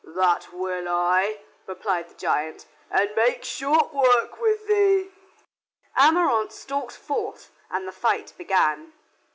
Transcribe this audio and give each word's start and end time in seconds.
"That 0.15 0.51
will 0.51 0.87
I," 0.89 1.41
replied 1.67 2.09
the 2.09 2.15
giant, 2.15 2.65
"and 2.89 3.13
make 3.15 3.43
short 3.43 3.93
work 3.93 4.41
with 4.41 4.65
thee." 4.65 5.11
Ameraunt 5.95 6.51
stalked 6.51 6.97
forth 6.97 7.51
and 7.69 7.87
the 7.87 7.91
fight 7.91 8.33
began. 8.35 8.93